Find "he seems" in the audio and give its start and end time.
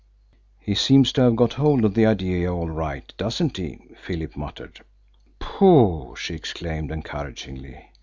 0.59-1.13